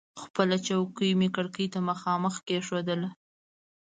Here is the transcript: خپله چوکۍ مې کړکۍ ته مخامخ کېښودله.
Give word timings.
خپله 0.23 0.55
چوکۍ 0.67 1.11
مې 1.19 1.27
کړکۍ 1.35 1.67
ته 1.73 1.79
مخامخ 1.89 2.35
کېښودله. 2.47 3.09